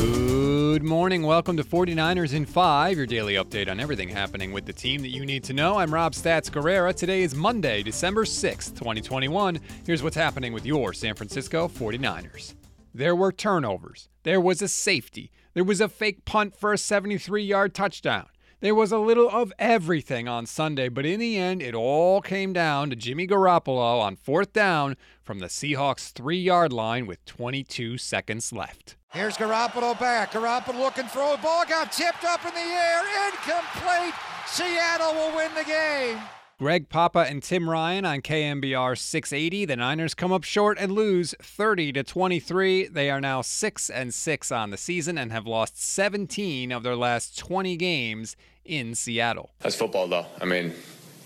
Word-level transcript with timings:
Good 0.00 0.82
morning. 0.82 1.24
Welcome 1.24 1.58
to 1.58 1.62
49ers 1.62 2.32
in 2.32 2.46
5, 2.46 2.96
your 2.96 3.04
daily 3.04 3.34
update 3.34 3.70
on 3.70 3.78
everything 3.78 4.08
happening 4.08 4.50
with 4.50 4.64
the 4.64 4.72
team 4.72 5.02
that 5.02 5.10
you 5.10 5.26
need 5.26 5.44
to 5.44 5.52
know. 5.52 5.76
I'm 5.76 5.92
Rob 5.92 6.14
Stats 6.14 6.50
Guerrera. 6.50 6.94
Today 6.94 7.20
is 7.20 7.34
Monday, 7.34 7.82
December 7.82 8.24
6th, 8.24 8.78
2021. 8.78 9.60
Here's 9.84 10.02
what's 10.02 10.16
happening 10.16 10.54
with 10.54 10.64
your 10.64 10.94
San 10.94 11.14
Francisco 11.14 11.68
49ers. 11.68 12.54
There 12.94 13.14
were 13.14 13.30
turnovers. 13.30 14.08
There 14.22 14.40
was 14.40 14.62
a 14.62 14.68
safety. 14.68 15.30
There 15.52 15.64
was 15.64 15.82
a 15.82 15.88
fake 15.88 16.24
punt 16.24 16.56
for 16.56 16.72
a 16.72 16.78
73 16.78 17.42
yard 17.42 17.74
touchdown. 17.74 18.28
There 18.60 18.74
was 18.74 18.92
a 18.92 18.98
little 18.98 19.28
of 19.28 19.52
everything 19.58 20.28
on 20.28 20.46
Sunday, 20.46 20.88
but 20.88 21.04
in 21.04 21.20
the 21.20 21.36
end, 21.36 21.60
it 21.60 21.74
all 21.74 22.22
came 22.22 22.54
down 22.54 22.88
to 22.88 22.96
Jimmy 22.96 23.26
Garoppolo 23.26 24.00
on 24.00 24.16
fourth 24.16 24.54
down 24.54 24.96
from 25.22 25.40
the 25.40 25.48
Seahawks' 25.48 26.10
three 26.10 26.40
yard 26.40 26.72
line 26.72 27.06
with 27.06 27.22
22 27.26 27.98
seconds 27.98 28.50
left. 28.50 28.96
Here's 29.12 29.36
Garoppolo 29.36 29.98
back. 29.98 30.30
Garoppolo 30.30 30.78
looking 30.78 31.06
for 31.06 31.18
a 31.18 31.36
ball, 31.36 31.64
got 31.66 31.90
tipped 31.90 32.24
up 32.24 32.44
in 32.46 32.54
the 32.54 32.60
air, 32.60 33.02
incomplete. 33.26 34.14
Seattle 34.46 35.14
will 35.14 35.34
win 35.34 35.52
the 35.56 35.64
game. 35.64 36.18
Greg 36.60 36.88
Papa 36.88 37.20
and 37.20 37.42
Tim 37.42 37.68
Ryan 37.68 38.04
on 38.04 38.20
KNBR 38.20 38.96
680. 38.96 39.64
The 39.64 39.74
Niners 39.76 40.14
come 40.14 40.30
up 40.30 40.44
short 40.44 40.78
and 40.78 40.92
lose 40.92 41.34
30 41.42 41.92
to 41.94 42.04
23. 42.04 42.86
They 42.86 43.10
are 43.10 43.20
now 43.20 43.42
6 43.42 43.90
and 43.90 44.14
6 44.14 44.52
on 44.52 44.70
the 44.70 44.76
season 44.76 45.18
and 45.18 45.32
have 45.32 45.46
lost 45.46 45.82
17 45.82 46.70
of 46.70 46.84
their 46.84 46.96
last 46.96 47.36
20 47.36 47.76
games 47.76 48.36
in 48.64 48.94
Seattle. 48.94 49.50
That's 49.58 49.74
football 49.74 50.06
though. 50.06 50.26
I 50.40 50.44
mean, 50.44 50.72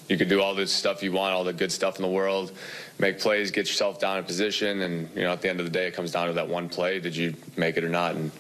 you 0.09 0.19
could 0.19 0.29
do 0.29 0.41
all 0.41 0.55
this 0.55 0.73
stuff 0.73 1.03
you 1.03 1.13
want, 1.13 1.35
all 1.35 1.45
the 1.45 1.53
good 1.53 1.73
stuff 1.73 1.97
in 1.97 2.03
the 2.03 2.09
world, 2.09 2.53
make 2.99 3.19
plays, 3.19 3.51
get 3.51 3.69
yourself 3.69 3.99
down 3.99 4.19
in 4.19 4.25
position, 4.25 4.83
and 4.83 5.09
you 5.15 5.23
know, 5.23 5.33
at 5.33 5.41
the 5.41 5.49
end 5.49 5.61
of 5.61 5.67
the 5.67 5.73
day, 5.73 5.87
it 5.87 5.95
comes 5.95 6.13
down 6.13 6.27
to 6.29 6.33
that 6.35 6.49
one 6.49 6.69
play: 6.69 7.01
did 7.01 7.17
you 7.17 7.35
make 7.57 7.77
it 7.77 7.85
or 7.85 7.89
not? 7.89 8.15
And 8.15 8.31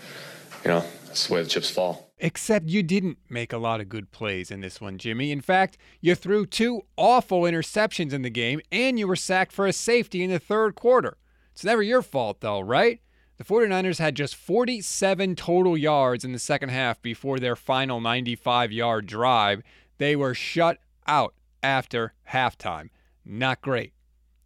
you 0.64 0.70
know, 0.70 0.84
that's 1.06 1.26
the 1.26 1.34
way 1.34 1.42
the 1.42 1.48
chips 1.48 1.70
fall. 1.70 2.10
Except 2.18 2.68
you 2.68 2.82
didn't 2.82 3.18
make 3.28 3.52
a 3.52 3.58
lot 3.58 3.80
of 3.80 3.88
good 3.88 4.10
plays 4.12 4.50
in 4.50 4.60
this 4.60 4.80
one, 4.80 4.98
Jimmy. 4.98 5.32
In 5.32 5.40
fact, 5.40 5.76
you 6.00 6.14
threw 6.14 6.46
two 6.46 6.82
awful 6.96 7.42
interceptions 7.42 8.12
in 8.12 8.22
the 8.22 8.30
game, 8.30 8.60
and 8.70 8.98
you 8.98 9.08
were 9.08 9.16
sacked 9.16 9.52
for 9.52 9.66
a 9.66 9.72
safety 9.72 10.22
in 10.22 10.30
the 10.30 10.38
third 10.38 10.74
quarter. 10.74 11.16
It's 11.52 11.64
never 11.64 11.82
your 11.82 12.02
fault, 12.02 12.40
though, 12.40 12.60
right? 12.60 13.00
The 13.36 13.44
49ers 13.44 13.98
had 13.98 14.14
just 14.14 14.36
47 14.36 15.34
total 15.34 15.76
yards 15.76 16.24
in 16.24 16.32
the 16.32 16.38
second 16.38 16.68
half 16.68 17.02
before 17.02 17.40
their 17.40 17.56
final 17.56 18.00
95 18.00 18.70
yard 18.70 19.06
drive. 19.06 19.62
They 19.98 20.14
were 20.14 20.34
shut 20.34 20.78
out 21.06 21.34
after 21.64 22.12
halftime. 22.30 22.90
Not 23.24 23.62
great. 23.62 23.94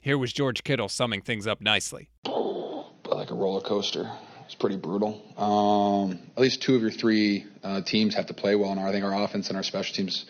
Here 0.00 0.16
was 0.16 0.32
George 0.32 0.62
Kittle 0.62 0.88
summing 0.88 1.20
things 1.20 1.46
up 1.46 1.60
nicely. 1.60 2.10
Like 2.24 3.30
a 3.30 3.34
roller 3.34 3.60
coaster. 3.60 4.10
It's 4.44 4.54
pretty 4.54 4.76
brutal. 4.76 5.20
Um, 5.36 6.20
at 6.36 6.40
least 6.40 6.62
two 6.62 6.76
of 6.76 6.80
your 6.80 6.92
three 6.92 7.44
uh, 7.64 7.82
teams 7.82 8.14
have 8.14 8.26
to 8.26 8.34
play 8.34 8.54
well, 8.54 8.70
and 8.70 8.80
I 8.80 8.92
think 8.92 9.04
our 9.04 9.24
offense 9.24 9.48
and 9.48 9.56
our 9.56 9.62
special 9.62 9.94
teams 9.94 10.24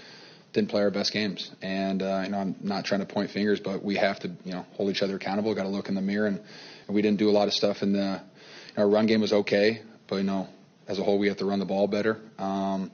didn't 0.52 0.70
play 0.70 0.82
our 0.82 0.90
best 0.90 1.12
games. 1.12 1.52
And 1.60 2.02
uh, 2.02 2.22
you 2.24 2.30
know, 2.30 2.38
I'm 2.38 2.56
not 2.60 2.86
trying 2.86 3.00
to 3.00 3.06
point 3.06 3.30
fingers, 3.30 3.60
but 3.60 3.84
we 3.84 3.96
have 3.96 4.18
to 4.20 4.28
you 4.44 4.52
know 4.52 4.66
hold 4.72 4.90
each 4.90 5.02
other 5.02 5.16
accountable. 5.16 5.54
Got 5.54 5.64
to 5.64 5.68
look 5.68 5.88
in 5.88 5.94
the 5.94 6.00
mirror, 6.00 6.26
and, 6.26 6.38
and, 6.86 6.96
we 6.96 7.02
didn't 7.02 7.18
do 7.18 7.28
a 7.28 7.32
lot 7.32 7.46
of 7.46 7.54
stuff 7.54 7.82
in 7.82 7.92
the. 7.92 8.20
Our 8.76 8.88
run 8.88 9.06
game 9.06 9.20
was 9.20 9.32
okay, 9.32 9.82
but 10.08 10.16
you 10.16 10.24
know, 10.24 10.48
as 10.88 10.98
a 10.98 11.04
whole, 11.04 11.18
we 11.18 11.28
have 11.28 11.36
to 11.36 11.44
run 11.44 11.58
the 11.58 11.66
ball 11.66 11.86
better 11.86 12.18
um, 12.38 12.90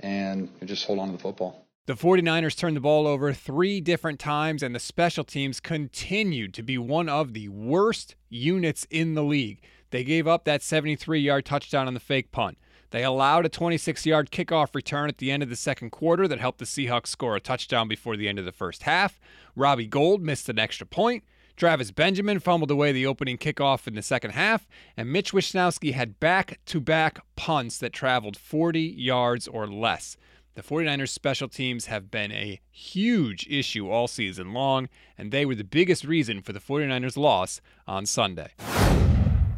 and 0.00 0.50
just 0.64 0.84
hold 0.84 0.98
on 0.98 1.06
to 1.06 1.12
the 1.12 1.22
football. 1.22 1.65
The 1.86 1.94
49ers 1.94 2.56
turned 2.56 2.74
the 2.74 2.80
ball 2.80 3.06
over 3.06 3.32
three 3.32 3.80
different 3.80 4.18
times, 4.18 4.60
and 4.60 4.74
the 4.74 4.80
special 4.80 5.22
teams 5.22 5.60
continued 5.60 6.52
to 6.54 6.64
be 6.64 6.76
one 6.76 7.08
of 7.08 7.32
the 7.32 7.48
worst 7.48 8.16
units 8.28 8.88
in 8.90 9.14
the 9.14 9.22
league. 9.22 9.62
They 9.90 10.02
gave 10.02 10.26
up 10.26 10.44
that 10.44 10.64
73 10.64 11.20
yard 11.20 11.44
touchdown 11.44 11.86
on 11.86 11.94
the 11.94 12.00
fake 12.00 12.32
punt. 12.32 12.58
They 12.90 13.04
allowed 13.04 13.46
a 13.46 13.48
26 13.48 14.04
yard 14.04 14.32
kickoff 14.32 14.74
return 14.74 15.08
at 15.08 15.18
the 15.18 15.30
end 15.30 15.44
of 15.44 15.48
the 15.48 15.54
second 15.54 15.90
quarter 15.90 16.26
that 16.26 16.40
helped 16.40 16.58
the 16.58 16.64
Seahawks 16.64 17.06
score 17.06 17.36
a 17.36 17.40
touchdown 17.40 17.86
before 17.86 18.16
the 18.16 18.28
end 18.28 18.40
of 18.40 18.44
the 18.44 18.50
first 18.50 18.82
half. 18.82 19.20
Robbie 19.54 19.86
Gould 19.86 20.22
missed 20.22 20.48
an 20.48 20.58
extra 20.58 20.88
point. 20.88 21.22
Travis 21.56 21.92
Benjamin 21.92 22.40
fumbled 22.40 22.72
away 22.72 22.90
the 22.90 23.06
opening 23.06 23.38
kickoff 23.38 23.86
in 23.86 23.94
the 23.94 24.02
second 24.02 24.32
half, 24.32 24.66
and 24.96 25.12
Mitch 25.12 25.30
Wishnowsky 25.30 25.92
had 25.92 26.18
back 26.18 26.58
to 26.66 26.80
back 26.80 27.20
punts 27.36 27.78
that 27.78 27.92
traveled 27.92 28.36
40 28.36 28.80
yards 28.80 29.46
or 29.46 29.68
less. 29.68 30.16
The 30.56 30.62
49ers 30.62 31.10
special 31.10 31.48
teams 31.48 31.84
have 31.84 32.10
been 32.10 32.32
a 32.32 32.62
huge 32.70 33.46
issue 33.46 33.90
all 33.90 34.08
season 34.08 34.54
long, 34.54 34.88
and 35.18 35.30
they 35.30 35.44
were 35.44 35.54
the 35.54 35.64
biggest 35.64 36.02
reason 36.02 36.40
for 36.40 36.54
the 36.54 36.60
49ers' 36.60 37.18
loss 37.18 37.60
on 37.86 38.06
Sunday. 38.06 38.52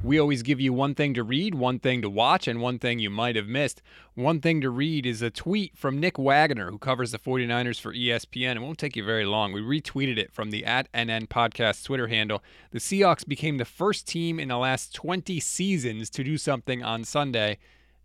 We 0.02 0.18
always 0.18 0.42
give 0.42 0.60
you 0.60 0.72
one 0.72 0.96
thing 0.96 1.14
to 1.14 1.22
read, 1.22 1.54
one 1.54 1.78
thing 1.78 2.02
to 2.02 2.10
watch, 2.10 2.48
and 2.48 2.60
one 2.60 2.80
thing 2.80 2.98
you 2.98 3.10
might 3.10 3.36
have 3.36 3.46
missed. 3.46 3.80
One 4.14 4.40
thing 4.40 4.60
to 4.60 4.70
read 4.70 5.06
is 5.06 5.22
a 5.22 5.30
tweet 5.30 5.78
from 5.78 6.00
Nick 6.00 6.18
Wagoner, 6.18 6.72
who 6.72 6.78
covers 6.78 7.12
the 7.12 7.18
49ers 7.20 7.80
for 7.80 7.94
ESPN. 7.94 8.56
It 8.56 8.62
won't 8.62 8.78
take 8.78 8.96
you 8.96 9.04
very 9.04 9.24
long. 9.24 9.52
We 9.52 9.60
retweeted 9.60 10.18
it 10.18 10.32
from 10.32 10.50
the 10.50 10.64
at 10.64 10.90
NN 10.90 11.28
podcast 11.28 11.84
Twitter 11.84 12.08
handle. 12.08 12.42
The 12.72 12.80
Seahawks 12.80 13.24
became 13.24 13.58
the 13.58 13.64
first 13.64 14.08
team 14.08 14.40
in 14.40 14.48
the 14.48 14.58
last 14.58 14.96
20 14.96 15.38
seasons 15.38 16.10
to 16.10 16.24
do 16.24 16.36
something 16.36 16.82
on 16.82 17.04
Sunday, 17.04 17.58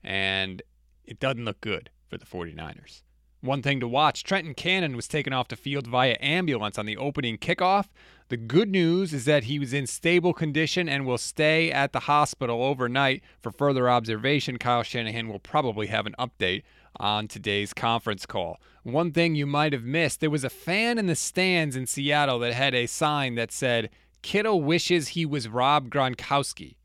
and 0.03 0.61
it 1.07 1.19
doesn't 1.19 1.43
look 1.43 1.59
good 1.59 1.89
for 2.13 2.17
the 2.17 2.53
49ers. 2.53 3.01
One 3.41 3.61
thing 3.61 3.79
to 3.81 3.87
watch 3.87 4.23
Trenton 4.23 4.53
Cannon 4.53 4.95
was 4.95 5.07
taken 5.07 5.33
off 5.33 5.49
the 5.49 5.55
field 5.55 5.87
via 5.87 6.15
ambulance 6.21 6.77
on 6.77 6.85
the 6.85 6.95
opening 6.95 7.37
kickoff. 7.37 7.87
The 8.29 8.37
good 8.37 8.69
news 8.69 9.13
is 9.13 9.25
that 9.25 9.45
he 9.45 9.59
was 9.59 9.73
in 9.73 9.85
stable 9.85 10.33
condition 10.33 10.87
and 10.87 11.05
will 11.05 11.17
stay 11.17 11.71
at 11.71 11.91
the 11.91 12.01
hospital 12.01 12.63
overnight 12.63 13.21
for 13.41 13.51
further 13.51 13.89
observation. 13.89 14.57
Kyle 14.57 14.83
Shanahan 14.83 15.27
will 15.27 15.39
probably 15.39 15.87
have 15.87 16.05
an 16.05 16.15
update 16.17 16.63
on 16.97 17.27
today's 17.27 17.73
conference 17.73 18.25
call. 18.25 18.61
One 18.83 19.11
thing 19.11 19.35
you 19.35 19.45
might 19.45 19.73
have 19.73 19.83
missed 19.83 20.21
there 20.21 20.29
was 20.29 20.43
a 20.43 20.49
fan 20.49 20.97
in 20.97 21.07
the 21.07 21.15
stands 21.15 21.75
in 21.75 21.87
Seattle 21.87 22.39
that 22.39 22.53
had 22.53 22.73
a 22.73 22.85
sign 22.85 23.35
that 23.35 23.51
said, 23.51 23.89
Kittle 24.21 24.61
wishes 24.61 25.09
he 25.09 25.25
was 25.25 25.49
Rob 25.49 25.89
Gronkowski. 25.89 26.75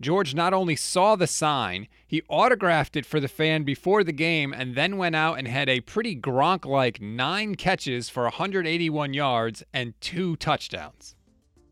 George 0.00 0.34
not 0.34 0.52
only 0.52 0.76
saw 0.76 1.14
the 1.16 1.26
sign, 1.26 1.88
he 2.06 2.22
autographed 2.28 2.96
it 2.96 3.06
for 3.06 3.20
the 3.20 3.28
fan 3.28 3.62
before 3.62 4.02
the 4.02 4.12
game 4.12 4.52
and 4.52 4.74
then 4.74 4.96
went 4.96 5.14
out 5.14 5.38
and 5.38 5.46
had 5.46 5.68
a 5.68 5.80
pretty 5.80 6.16
Gronk 6.16 6.64
like 6.64 7.00
nine 7.00 7.54
catches 7.54 8.08
for 8.08 8.24
181 8.24 9.14
yards 9.14 9.62
and 9.72 9.98
two 10.00 10.36
touchdowns. 10.36 11.14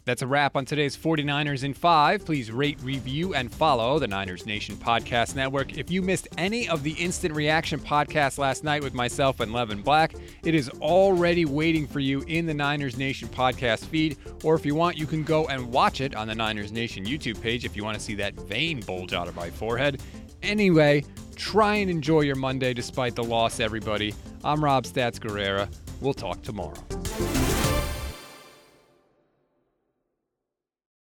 That's 0.04 0.22
a 0.22 0.26
wrap 0.26 0.56
on 0.56 0.64
today's 0.64 0.96
49ers 0.96 1.62
in 1.62 1.74
5. 1.74 2.24
Please 2.24 2.50
rate, 2.50 2.76
review, 2.82 3.34
and 3.34 3.52
follow 3.52 4.00
the 4.00 4.08
Niners 4.08 4.46
Nation 4.46 4.74
Podcast 4.74 5.36
Network. 5.36 5.78
If 5.78 5.92
you 5.92 6.02
missed 6.02 6.26
any 6.36 6.68
of 6.68 6.82
the 6.82 6.90
Instant 6.92 7.36
Reaction 7.36 7.78
podcast 7.78 8.36
last 8.36 8.64
night 8.64 8.82
with 8.82 8.94
myself 8.94 9.38
and 9.38 9.52
Levin 9.52 9.80
Black, 9.80 10.14
it 10.42 10.56
is 10.56 10.68
already 10.80 11.44
waiting 11.44 11.86
for 11.86 12.00
you 12.00 12.22
in 12.26 12.46
the 12.46 12.54
Niners 12.54 12.96
Nation 12.96 13.28
podcast 13.28 13.84
feed. 13.84 14.16
Or 14.42 14.56
if 14.56 14.66
you 14.66 14.74
want, 14.74 14.98
you 14.98 15.06
can 15.06 15.22
go 15.22 15.46
and 15.46 15.70
watch 15.70 16.00
it 16.00 16.16
on 16.16 16.26
the 16.26 16.34
Niners 16.34 16.72
Nation 16.72 17.04
YouTube 17.04 17.40
page 17.40 17.64
if 17.64 17.76
you 17.76 17.84
want 17.84 17.96
to 17.96 18.02
see 18.02 18.16
that 18.16 18.34
vein 18.34 18.80
bulge 18.80 19.12
out 19.12 19.28
of 19.28 19.36
my 19.36 19.50
forehead. 19.50 20.02
Anyway, 20.42 21.04
try 21.36 21.76
and 21.76 21.88
enjoy 21.88 22.22
your 22.22 22.34
Monday 22.34 22.74
despite 22.74 23.14
the 23.14 23.22
loss, 23.22 23.60
everybody. 23.60 24.12
I'm 24.42 24.64
Rob 24.64 24.82
Stats 24.82 25.20
Guerrera. 25.20 25.72
We'll 26.00 26.14
talk 26.14 26.42
tomorrow. 26.42 26.74